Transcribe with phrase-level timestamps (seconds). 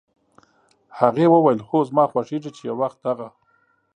[0.99, 3.27] هغې وویل: "هو، زما خوښېږي چې یو وخت دغه